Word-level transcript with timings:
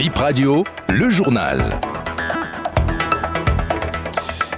Bip 0.00 0.16
Radio, 0.16 0.64
le 0.88 1.10
journal. 1.10 1.62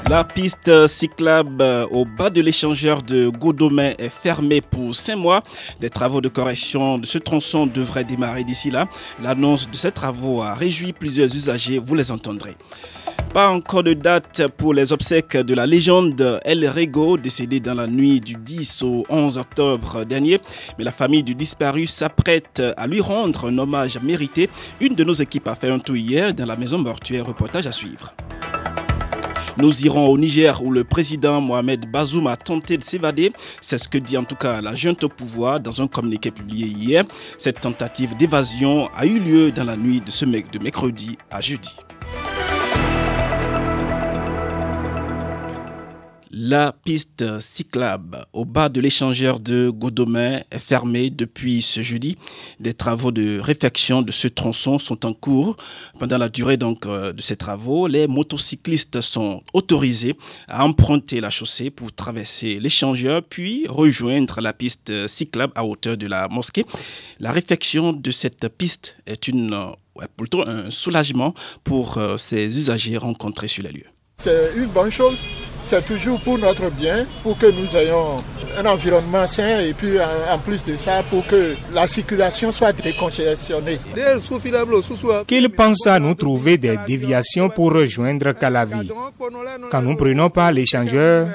La 0.08 0.22
piste 0.22 0.86
cyclable 0.86 1.64
au 1.90 2.04
bas 2.04 2.30
de 2.30 2.40
l'échangeur 2.40 3.02
de 3.02 3.28
Godomain 3.28 3.90
est 3.98 4.08
fermée 4.08 4.60
pour 4.60 4.94
cinq 4.94 5.16
mois. 5.16 5.42
Des 5.80 5.90
travaux 5.90 6.20
de 6.20 6.28
correction 6.28 6.96
de 6.96 7.06
ce 7.06 7.18
tronçon 7.18 7.66
devraient 7.66 8.04
démarrer 8.04 8.44
d'ici 8.44 8.70
là. 8.70 8.86
L'annonce 9.20 9.68
de 9.68 9.74
ces 9.74 9.90
travaux 9.90 10.42
a 10.42 10.54
réjoui 10.54 10.92
plusieurs 10.92 11.34
usagers, 11.34 11.80
vous 11.84 11.96
les 11.96 12.12
entendrez. 12.12 12.54
Pas 13.32 13.48
encore 13.48 13.82
de 13.82 13.94
date 13.94 14.42
pour 14.58 14.74
les 14.74 14.92
obsèques 14.92 15.38
de 15.38 15.54
la 15.54 15.64
légende 15.64 16.38
El 16.44 16.68
Rego, 16.68 17.16
décédé 17.16 17.60
dans 17.60 17.72
la 17.72 17.86
nuit 17.86 18.20
du 18.20 18.34
10 18.34 18.82
au 18.82 19.06
11 19.08 19.38
octobre 19.38 20.04
dernier. 20.04 20.38
Mais 20.76 20.84
la 20.84 20.92
famille 20.92 21.22
du 21.22 21.34
disparu 21.34 21.86
s'apprête 21.86 22.62
à 22.76 22.86
lui 22.86 23.00
rendre 23.00 23.48
un 23.48 23.56
hommage 23.56 23.98
mérité. 24.02 24.50
Une 24.82 24.94
de 24.94 25.02
nos 25.02 25.14
équipes 25.14 25.48
a 25.48 25.54
fait 25.54 25.70
un 25.70 25.78
tour 25.78 25.96
hier 25.96 26.34
dans 26.34 26.44
la 26.44 26.56
maison 26.56 26.76
mortuaire. 26.76 27.24
Reportage 27.24 27.66
à 27.66 27.72
suivre. 27.72 28.12
Nous 29.56 29.86
irons 29.86 30.08
au 30.08 30.18
Niger 30.18 30.62
où 30.62 30.70
le 30.70 30.84
président 30.84 31.40
Mohamed 31.40 31.90
Bazoum 31.90 32.26
a 32.26 32.36
tenté 32.36 32.76
de 32.76 32.82
s'évader. 32.82 33.32
C'est 33.62 33.78
ce 33.78 33.88
que 33.88 33.96
dit 33.96 34.18
en 34.18 34.24
tout 34.24 34.36
cas 34.36 34.60
la 34.60 34.74
junte 34.74 35.04
au 35.04 35.08
pouvoir 35.08 35.58
dans 35.58 35.80
un 35.80 35.86
communiqué 35.86 36.30
publié 36.30 36.66
hier. 36.66 37.04
Cette 37.38 37.62
tentative 37.62 38.14
d'évasion 38.18 38.90
a 38.94 39.06
eu 39.06 39.18
lieu 39.18 39.52
dans 39.52 39.64
la 39.64 39.76
nuit 39.78 40.02
de 40.02 40.10
ce 40.10 40.26
de 40.26 40.58
mercredi 40.62 41.16
à 41.30 41.40
jeudi. 41.40 41.70
La 46.44 46.72
piste 46.72 47.24
cyclable 47.38 48.26
au 48.32 48.44
bas 48.44 48.68
de 48.68 48.80
l'échangeur 48.80 49.38
de 49.38 49.70
Godomain 49.70 50.40
est 50.50 50.58
fermée 50.58 51.08
depuis 51.08 51.62
ce 51.62 51.82
jeudi. 51.82 52.18
Des 52.58 52.74
travaux 52.74 53.12
de 53.12 53.38
réfection 53.38 54.02
de 54.02 54.10
ce 54.10 54.26
tronçon 54.26 54.80
sont 54.80 55.06
en 55.06 55.12
cours. 55.14 55.56
Pendant 56.00 56.18
la 56.18 56.28
durée 56.28 56.56
donc 56.56 56.84
euh, 56.84 57.12
de 57.12 57.20
ces 57.20 57.36
travaux, 57.36 57.86
les 57.86 58.08
motocyclistes 58.08 59.02
sont 59.02 59.44
autorisés 59.52 60.16
à 60.48 60.64
emprunter 60.64 61.20
la 61.20 61.30
chaussée 61.30 61.70
pour 61.70 61.92
traverser 61.92 62.58
l'échangeur 62.58 63.22
puis 63.22 63.68
rejoindre 63.68 64.40
la 64.40 64.52
piste 64.52 65.06
cyclable 65.06 65.52
à 65.54 65.64
hauteur 65.64 65.96
de 65.96 66.08
la 66.08 66.26
mosquée. 66.26 66.64
La 67.20 67.30
réfection 67.30 67.92
de 67.92 68.10
cette 68.10 68.48
piste 68.48 68.96
est 69.06 69.28
une, 69.28 69.56
plutôt 70.16 70.42
un 70.44 70.72
soulagement 70.72 71.34
pour 71.62 71.98
euh, 71.98 72.16
ces 72.16 72.58
usagers 72.58 72.96
rencontrés 72.96 73.46
sur 73.46 73.62
les 73.62 73.70
lieux. 73.70 73.90
C'est 74.18 74.54
une 74.56 74.66
bonne 74.66 74.90
chose 74.90 75.20
c'est 75.64 75.84
toujours 75.84 76.20
pour 76.20 76.38
notre 76.38 76.70
bien, 76.70 77.06
pour 77.22 77.38
que 77.38 77.46
nous 77.46 77.76
ayons 77.76 78.18
un 78.58 78.66
environnement 78.66 79.26
sain 79.26 79.60
et 79.60 79.72
puis 79.72 79.98
en, 79.98 80.38
plus 80.38 80.62
de 80.64 80.76
ça, 80.76 81.02
pour 81.04 81.26
que 81.26 81.54
la 81.72 81.86
circulation 81.86 82.52
soit 82.52 82.72
décongestionnée. 82.72 83.78
Qu'ils 85.26 85.50
pensent 85.50 85.86
à 85.86 85.98
nous 85.98 86.14
trouver 86.14 86.58
des 86.58 86.76
déviations 86.86 87.48
pour 87.48 87.72
rejoindre 87.72 88.32
Calavi. 88.32 88.90
Quand 89.70 89.82
nous 89.82 89.96
prenons 89.96 90.30
pas 90.30 90.52
l'échangeur, 90.52 91.28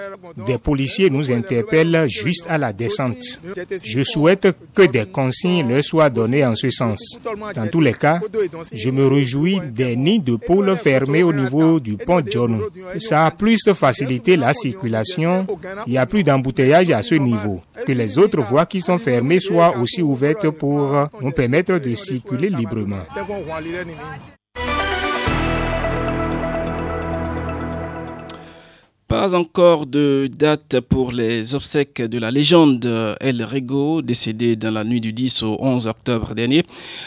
des 0.45 0.57
policiers 0.57 1.09
nous 1.09 1.31
interpellent 1.31 2.05
juste 2.07 2.45
à 2.49 2.57
la 2.57 2.73
descente. 2.73 3.39
Je 3.83 4.03
souhaite 4.03 4.49
que 4.73 4.83
des 4.83 5.05
consignes 5.05 5.67
leur 5.67 5.83
soient 5.83 6.09
données 6.09 6.45
en 6.45 6.55
ce 6.55 6.69
sens. 6.69 6.99
Dans 7.55 7.67
tous 7.67 7.81
les 7.81 7.93
cas, 7.93 8.19
je 8.71 8.89
me 8.89 9.07
réjouis 9.07 9.59
des 9.65 9.95
nids 9.95 10.19
de 10.19 10.35
poules 10.35 10.75
fermés 10.75 11.23
au 11.23 11.33
niveau 11.33 11.79
du 11.79 11.97
pont 11.97 12.21
John. 12.25 12.61
Ça 12.99 13.25
a 13.25 13.31
plus 13.31 13.63
de 13.65 13.73
facilité 13.73 14.16
la 14.37 14.53
circulation. 14.53 15.45
Il 15.85 15.91
n'y 15.91 15.97
a 15.97 16.05
plus 16.05 16.23
d'embouteillage 16.23 16.91
à 16.91 17.01
ce 17.01 17.15
niveau. 17.15 17.61
Que 17.85 17.91
les 17.91 18.17
autres 18.17 18.41
voies 18.41 18.65
qui 18.65 18.81
sont 18.81 18.97
fermées 18.97 19.39
soient 19.39 19.77
aussi 19.77 20.01
ouvertes 20.01 20.49
pour 20.49 21.09
nous 21.21 21.31
permettre 21.31 21.77
de 21.77 21.93
circuler 21.93 22.49
librement. 22.49 23.03
Pas 29.07 29.35
encore 29.35 29.85
de 29.85 30.29
date 30.29 30.81
pour 30.81 31.13
les 31.13 31.55
obsèques 31.55 32.01
de 32.01 32.17
la 32.17 32.29
légende 32.29 32.85
El 33.21 33.41
Rego, 33.41 34.01
décédé 34.01 34.57
dans 34.57 34.71
la 34.71 34.83
nuit 34.83 34.99
du 34.99 35.13
10 35.13 35.43
au 35.43 35.55
11 35.61 35.87
octobre 35.87 36.35
dernier. 36.35 36.63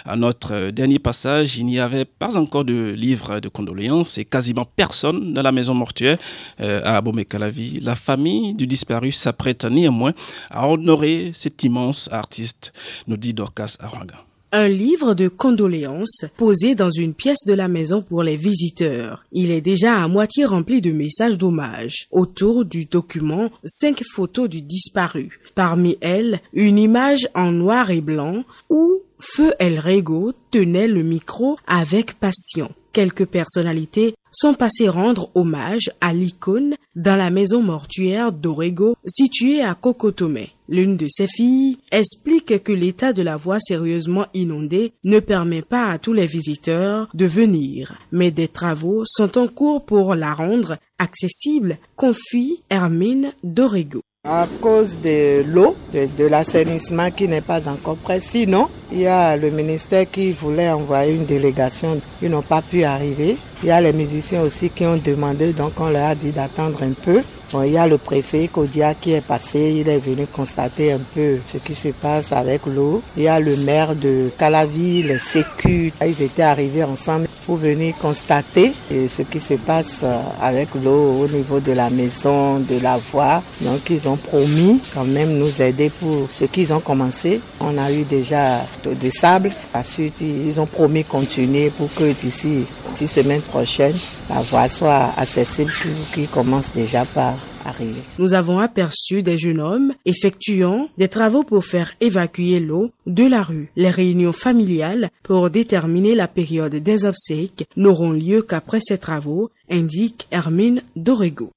À 0.06 0.16
notre 0.16 0.70
dernier 0.70 0.98
passage, 0.98 1.58
il 1.58 1.66
n'y 1.66 1.78
avait 1.78 2.06
pas 2.06 2.38
encore 2.38 2.64
de 2.64 2.94
livre 2.96 3.40
de 3.40 3.50
condoléances 3.50 4.16
et 4.16 4.24
quasiment 4.24 4.64
personne 4.64 5.34
dans 5.34 5.42
la 5.42 5.52
maison 5.52 5.74
mortuaire 5.74 6.16
euh, 6.60 6.80
à 6.84 6.96
Abomey-Calavi. 6.96 7.80
La 7.80 7.96
famille 7.96 8.54
du 8.54 8.66
disparu 8.66 9.12
s'apprête 9.12 9.66
néanmoins 9.66 10.14
à 10.48 10.70
honorer 10.70 11.32
cet 11.34 11.64
immense 11.64 12.08
artiste, 12.10 12.72
nous 13.08 13.18
dit 13.18 13.34
Dorcas 13.34 13.76
Aranga 13.78 14.24
un 14.52 14.68
livre 14.68 15.14
de 15.14 15.28
condoléances 15.28 16.24
posé 16.36 16.74
dans 16.74 16.90
une 16.90 17.14
pièce 17.14 17.44
de 17.46 17.54
la 17.54 17.68
maison 17.68 18.02
pour 18.02 18.22
les 18.22 18.36
visiteurs. 18.36 19.24
Il 19.32 19.50
est 19.50 19.60
déjà 19.60 20.02
à 20.02 20.08
moitié 20.08 20.44
rempli 20.44 20.80
de 20.80 20.92
messages 20.92 21.38
d'hommage. 21.38 22.08
Autour 22.10 22.64
du 22.64 22.86
document, 22.86 23.50
cinq 23.64 24.02
photos 24.12 24.48
du 24.48 24.62
disparu. 24.62 25.40
Parmi 25.54 25.96
elles, 26.00 26.40
une 26.52 26.78
image 26.78 27.28
en 27.34 27.52
noir 27.52 27.90
et 27.90 28.00
blanc 28.00 28.44
où 28.68 29.00
Feu 29.18 29.52
El 29.58 29.78
Rego 29.78 30.32
tenait 30.50 30.88
le 30.88 31.02
micro 31.02 31.56
avec 31.66 32.14
passion. 32.14 32.70
Quelques 32.92 33.26
personnalités 33.26 34.14
sont 34.32 34.54
passées 34.54 34.88
rendre 34.88 35.30
hommage 35.34 35.90
à 36.00 36.12
l'icône 36.12 36.74
dans 36.96 37.16
la 37.16 37.30
maison 37.30 37.62
mortuaire 37.62 38.32
d'Orego 38.32 38.96
située 39.06 39.62
à 39.62 39.74
Cocotomé. 39.74 40.50
L'une 40.72 40.96
de 40.96 41.08
ses 41.08 41.26
filles 41.26 41.78
explique 41.90 42.62
que 42.62 42.70
l'état 42.70 43.12
de 43.12 43.22
la 43.22 43.36
voie 43.36 43.58
sérieusement 43.58 44.26
inondée 44.34 44.92
ne 45.02 45.18
permet 45.18 45.62
pas 45.62 45.88
à 45.88 45.98
tous 45.98 46.12
les 46.12 46.28
visiteurs 46.28 47.08
de 47.12 47.26
venir, 47.26 47.98
mais 48.12 48.30
des 48.30 48.46
travaux 48.46 49.02
sont 49.04 49.36
en 49.36 49.48
cours 49.48 49.84
pour 49.84 50.14
la 50.14 50.32
rendre 50.32 50.76
accessible, 51.00 51.76
confie 51.96 52.62
Hermine 52.70 53.32
Dorego. 53.42 54.02
À 54.22 54.46
cause 54.60 54.96
de 55.02 55.42
l'eau, 55.44 55.74
de, 55.92 56.26
l'assainissement 56.26 57.10
qui 57.10 57.26
n'est 57.26 57.40
pas 57.40 57.68
encore 57.68 57.96
prêt. 57.96 58.20
Sinon, 58.20 58.68
il 58.92 59.00
y 59.00 59.06
a 59.08 59.36
le 59.36 59.50
ministère 59.50 60.08
qui 60.08 60.30
voulait 60.30 60.70
envoyer 60.70 61.14
une 61.14 61.24
délégation. 61.24 61.98
Ils 62.22 62.30
n'ont 62.30 62.42
pas 62.42 62.62
pu 62.62 62.84
arriver. 62.84 63.36
Il 63.62 63.70
y 63.70 63.72
a 63.72 63.80
les 63.80 63.94
musiciens 63.94 64.42
aussi 64.42 64.70
qui 64.70 64.84
ont 64.86 64.98
demandé, 64.98 65.52
donc 65.52 65.72
on 65.80 65.88
leur 65.88 66.10
a 66.10 66.14
dit 66.14 66.30
d'attendre 66.30 66.82
un 66.82 66.92
peu. 66.92 67.22
Bon, 67.52 67.64
il 67.64 67.72
y 67.72 67.78
a 67.78 67.88
le 67.88 67.98
préfet 67.98 68.46
Kodia 68.46 68.94
qui 68.94 69.12
est 69.12 69.20
passé, 69.20 69.74
il 69.80 69.88
est 69.88 69.98
venu 69.98 70.24
constater 70.26 70.92
un 70.92 71.00
peu 71.12 71.38
ce 71.52 71.58
qui 71.58 71.74
se 71.74 71.88
passe 71.88 72.30
avec 72.30 72.64
l'eau. 72.64 73.02
Il 73.16 73.24
y 73.24 73.28
a 73.28 73.40
le 73.40 73.56
maire 73.56 73.96
de 73.96 74.30
Calavi, 74.38 75.02
les 75.02 75.18
sécu, 75.18 75.92
ils 76.00 76.22
étaient 76.22 76.44
arrivés 76.44 76.84
ensemble 76.84 77.26
pour 77.46 77.56
venir 77.56 77.96
constater 77.98 78.72
ce 78.88 79.22
qui 79.22 79.40
se 79.40 79.54
passe 79.54 80.02
euh, 80.04 80.20
avec 80.40 80.68
l'eau 80.76 81.22
au 81.24 81.26
niveau 81.26 81.58
de 81.58 81.72
la 81.72 81.90
maison, 81.90 82.60
de 82.60 82.78
la 82.80 82.98
voie. 82.98 83.42
Donc 83.62 83.90
ils 83.90 84.08
ont 84.08 84.16
promis 84.16 84.80
quand 84.94 85.04
même 85.04 85.36
nous 85.36 85.60
aider 85.60 85.90
pour 85.90 86.28
ce 86.30 86.44
qu'ils 86.44 86.72
ont 86.72 86.78
commencé. 86.78 87.40
On 87.58 87.76
a 87.78 87.90
eu 87.90 88.04
déjà 88.04 88.64
de 88.84 89.10
sable. 89.10 89.50
Ensuite, 89.74 90.20
ils 90.20 90.60
ont 90.60 90.66
promis 90.66 91.02
continuer 91.02 91.70
pour 91.70 91.92
que 91.94 92.12
d'ici 92.12 92.66
six 92.94 93.08
semaines 93.08 93.40
prochaines, 93.42 93.96
la 94.30 94.42
voie 94.42 94.68
soit 94.68 95.12
accessible 95.16 95.72
pour 95.82 96.14
qu'ils 96.14 96.28
commencent 96.28 96.72
déjà 96.72 97.04
par 97.04 97.34
Arriver. 97.62 98.00
Nous 98.18 98.32
avons 98.32 98.58
aperçu 98.58 99.22
des 99.22 99.36
jeunes 99.36 99.60
hommes 99.60 99.92
effectuant 100.06 100.88
des 100.96 101.08
travaux 101.08 101.42
pour 101.42 101.64
faire 101.64 101.92
évacuer 102.00 102.58
l'eau 102.58 102.90
de 103.06 103.26
la 103.26 103.42
rue. 103.42 103.70
Les 103.76 103.90
réunions 103.90 104.32
familiales 104.32 105.10
pour 105.22 105.50
déterminer 105.50 106.14
la 106.14 106.26
période 106.26 106.74
des 106.74 107.04
obsèques 107.04 107.66
n'auront 107.76 108.12
lieu 108.12 108.40
qu'après 108.40 108.80
ces 108.80 108.96
travaux, 108.96 109.50
indique 109.70 110.26
Hermine 110.30 110.82
Dorego. 110.96 111.50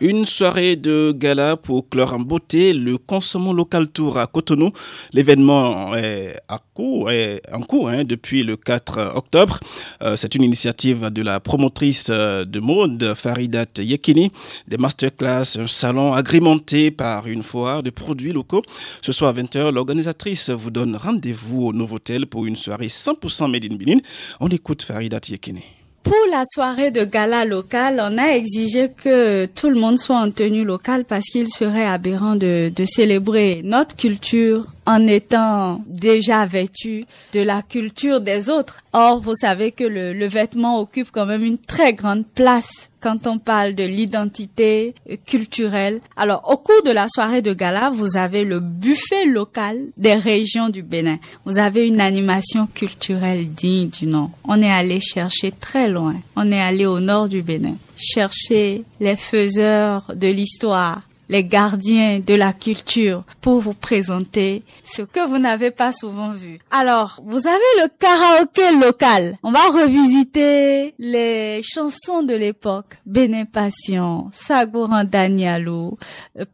Une 0.00 0.26
soirée 0.26 0.74
de 0.74 1.14
gala 1.16 1.56
pour 1.56 1.88
clore 1.88 2.14
en 2.14 2.18
beauté 2.18 2.72
le 2.72 2.98
Consommons 2.98 3.52
Local 3.52 3.88
Tour 3.88 4.18
à 4.18 4.26
Cotonou. 4.26 4.72
L'événement 5.12 5.94
est, 5.94 6.36
en 6.48 7.60
cours 7.62 7.88
hein, 7.88 8.04
depuis 8.04 8.42
le 8.42 8.56
4 8.56 9.12
octobre. 9.14 9.60
Euh, 10.02 10.16
c'est 10.16 10.34
une 10.34 10.42
initiative 10.42 11.10
de 11.10 11.22
la 11.22 11.38
promotrice 11.38 12.08
euh, 12.10 12.44
de 12.44 12.58
mode 12.58 13.14
Faridat 13.14 13.66
Yekini. 13.78 14.32
Des 14.66 14.78
masterclass, 14.78 15.56
un 15.58 15.68
salon 15.68 16.12
agrémenté 16.12 16.90
par 16.90 17.28
une 17.28 17.44
foire 17.44 17.82
de 17.82 17.90
produits 17.90 18.32
locaux. 18.32 18.62
Ce 19.00 19.12
soir 19.12 19.30
à 19.30 19.40
20h, 19.40 19.70
l'organisatrice 19.70 20.50
vous 20.50 20.70
donne 20.70 20.96
rendez-vous 20.96 21.66
au 21.68 21.72
Novotel 21.72 22.26
pour 22.26 22.46
une 22.46 22.56
soirée 22.56 22.88
100% 22.88 23.50
Made 23.50 23.64
in. 23.64 23.98
On 24.40 24.48
écoute 24.48 24.82
Faridat 24.82 25.20
Yekini. 25.28 25.83
Pour 26.04 26.26
la 26.30 26.42
soirée 26.44 26.90
de 26.90 27.02
gala 27.04 27.46
locale, 27.46 27.98
on 27.98 28.18
a 28.18 28.36
exigé 28.36 28.90
que 28.90 29.46
tout 29.46 29.70
le 29.70 29.80
monde 29.80 29.98
soit 29.98 30.18
en 30.18 30.30
tenue 30.30 30.62
locale 30.64 31.06
parce 31.06 31.24
qu'il 31.24 31.48
serait 31.48 31.86
aberrant 31.86 32.36
de, 32.36 32.70
célébrer 32.84 33.62
notre 33.64 33.96
culture 33.96 34.66
en 34.84 35.06
étant 35.06 35.80
déjà 35.86 36.44
vêtu 36.44 37.06
de 37.32 37.40
la 37.40 37.62
culture 37.62 38.20
des 38.20 38.50
autres. 38.50 38.82
Or, 38.92 39.18
vous 39.20 39.34
savez 39.34 39.72
que 39.72 39.84
le 39.84 40.26
vêtement 40.26 40.78
occupe 40.78 41.10
quand 41.10 41.24
même 41.24 41.42
une 41.42 41.58
très 41.58 41.94
grande 41.94 42.26
place 42.26 42.90
quand 43.04 43.26
on 43.26 43.38
parle 43.38 43.74
de 43.74 43.84
l'identité 43.84 44.94
culturelle. 45.26 46.00
Alors, 46.16 46.50
au 46.50 46.56
cours 46.56 46.82
de 46.86 46.90
la 46.90 47.06
soirée 47.06 47.42
de 47.42 47.52
gala, 47.52 47.90
vous 47.90 48.16
avez 48.16 48.44
le 48.44 48.60
buffet 48.60 49.26
local 49.26 49.78
des 49.98 50.14
régions 50.14 50.70
du 50.70 50.82
Bénin. 50.82 51.18
Vous 51.44 51.58
avez 51.58 51.86
une 51.86 52.00
animation 52.00 52.66
culturelle 52.66 53.46
digne 53.52 53.90
du 53.90 54.06
nom. 54.06 54.30
On 54.48 54.62
est 54.62 54.70
allé 54.70 55.00
chercher 55.00 55.52
très 55.52 55.86
loin. 55.86 56.14
On 56.34 56.50
est 56.50 56.60
allé 56.60 56.86
au 56.86 56.98
nord 56.98 57.28
du 57.28 57.42
Bénin 57.42 57.76
chercher 57.96 58.82
les 59.00 59.16
faiseurs 59.16 60.10
de 60.14 60.28
l'histoire, 60.28 61.02
les 61.28 61.44
gardiens 61.44 62.20
de 62.20 62.34
la 62.34 62.52
culture 62.52 63.24
pour 63.40 63.60
vous 63.60 63.74
présenter 63.74 64.62
ce 64.82 65.02
que 65.02 65.26
vous 65.26 65.38
n'avez 65.38 65.70
pas 65.70 65.92
souvent 65.92 66.32
vu. 66.32 66.58
Alors, 66.70 67.20
vous 67.24 67.46
avez 67.46 67.82
le 67.82 67.88
karaoké 67.98 68.78
local. 68.80 69.38
On 69.42 69.52
va 69.52 69.68
revisiter 69.70 70.94
les 70.98 71.60
chansons 71.62 72.22
de 72.22 72.34
l'époque. 72.34 72.98
Bénin 73.06 73.44
Passion, 73.44 74.28
Sagouran 74.32 75.04
Danialo, 75.04 75.98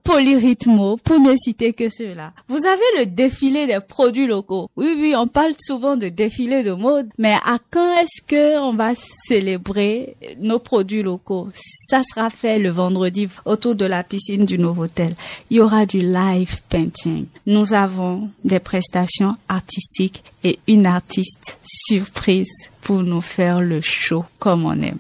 Polyrhythmo, 0.05 0.99
pour 0.99 1.21
ne 1.21 1.35
citer 1.37 1.73
que 1.73 1.89
cela. 1.89 2.33
Vous 2.49 2.65
avez 2.67 2.99
le 2.99 3.07
défilé 3.07 3.67
des 3.67 3.81
produits 3.81 4.27
locaux. 4.27 4.71
Oui, 4.77 4.95
oui, 4.97 5.15
on 5.17 5.27
parle 5.27 5.55
souvent 5.61 5.97
de 5.97 6.09
défilé 6.09 6.63
de 6.63 6.73
mode, 6.73 7.09
mais 7.19 7.35
à 7.45 7.59
quand 7.71 7.95
est-ce 7.97 8.23
que 8.27 8.59
on 8.61 8.73
va 8.75 8.93
célébrer 9.29 10.17
nos 10.39 10.59
produits 10.59 11.03
locaux? 11.03 11.49
Ça 11.89 12.03
sera 12.03 12.31
fait 12.31 12.59
le 12.59 12.71
vendredi 12.71 13.29
autour 13.45 13.75
de 13.75 13.85
la 13.85 14.03
piscine 14.05 14.45
du 14.45 14.59
Il 15.51 15.57
y 15.57 15.61
aura 15.61 15.87
du 15.87 16.01
live 16.01 16.61
painting. 16.69 17.27
Nous 17.47 17.75
avons 17.75 18.31
des 18.45 18.61
prestations 18.61 19.37
artistiques 19.49 20.23
et 20.45 20.59
une 20.67 20.87
artiste 20.87 21.59
surprise 21.63 22.71
pour 22.81 23.03
nous 23.03 23.21
faire 23.21 23.61
le 23.61 23.81
show 23.81 24.25
comme 24.39 24.65
on 24.65 24.81
aime. 24.81 24.99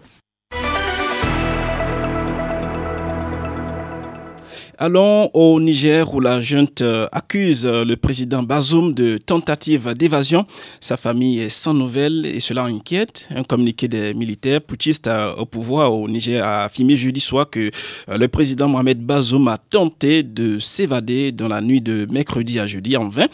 Allons 4.83 5.29
au 5.35 5.61
Niger 5.61 6.15
où 6.15 6.21
la 6.21 6.41
junte 6.41 6.81
euh, 6.81 7.07
accuse 7.13 7.67
euh, 7.67 7.85
le 7.85 7.97
président 7.97 8.43
Bazoum 8.43 8.95
de 8.95 9.19
tentative 9.19 9.93
d'évasion. 9.93 10.47
Sa 10.81 10.97
famille 10.97 11.39
est 11.41 11.51
sans 11.51 11.75
nouvelles 11.75 12.25
et 12.25 12.41
cela 12.41 12.63
inquiète. 12.65 13.29
Un 13.29 13.43
communiqué 13.43 13.89
des 13.89 14.15
militaires 14.15 14.63
putschistes 14.63 15.07
euh, 15.07 15.35
au 15.35 15.45
pouvoir 15.45 15.93
au 15.93 16.09
Niger 16.09 16.43
a 16.43 16.65
affirmé 16.65 16.97
jeudi 16.97 17.21
soir 17.21 17.51
que 17.51 17.71
le 18.09 18.27
président 18.29 18.69
Mohamed 18.69 19.03
Bazoum 19.05 19.49
a 19.49 19.59
tenté 19.59 20.23
de 20.23 20.59
s'évader 20.59 21.31
dans 21.31 21.49
la 21.49 21.61
nuit 21.61 21.83
de 21.83 22.07
mercredi 22.11 22.59
à 22.59 22.67
jeudi 22.67 22.97
en 22.97 23.11
vain. 23.11 23.27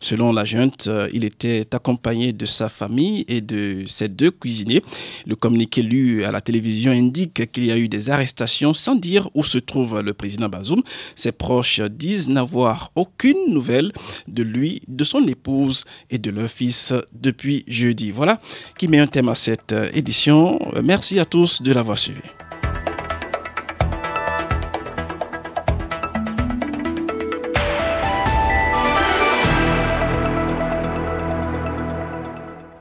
Selon 0.00 0.32
la 0.32 0.46
junte, 0.46 0.88
il 1.12 1.26
était 1.26 1.66
accompagné 1.74 2.32
de 2.32 2.46
sa 2.46 2.70
famille 2.70 3.26
et 3.28 3.42
de 3.42 3.84
ses 3.88 4.08
deux 4.08 4.30
cuisiniers. 4.30 4.82
Le 5.26 5.36
communiqué 5.36 5.82
lu 5.82 6.24
à 6.24 6.30
la 6.32 6.40
télévision 6.40 6.92
indique 6.92 7.52
qu'il 7.52 7.66
y 7.66 7.70
a 7.70 7.76
eu 7.76 7.88
des 7.88 8.08
arrestations 8.08 8.72
sans 8.72 8.94
dire 8.94 9.28
où 9.34 9.44
se 9.44 9.58
trouve 9.58 10.00
le 10.00 10.14
président 10.14 10.48
Bazoum. 10.48 10.82
Ses 11.14 11.32
proches 11.32 11.80
disent 11.80 12.28
n'avoir 12.28 12.90
aucune 12.94 13.52
nouvelle 13.52 13.92
de 14.28 14.42
lui, 14.42 14.82
de 14.88 15.04
son 15.04 15.26
épouse 15.26 15.84
et 16.10 16.18
de 16.18 16.30
leur 16.30 16.48
fils 16.48 16.92
depuis 17.12 17.64
jeudi. 17.68 18.10
Voilà 18.10 18.40
qui 18.78 18.88
met 18.88 18.98
un 18.98 19.06
thème 19.06 19.28
à 19.28 19.34
cette 19.34 19.74
édition. 19.94 20.58
Merci 20.82 21.18
à 21.18 21.24
tous 21.24 21.62
de 21.62 21.72
l'avoir 21.72 21.98
suivi. 21.98 22.20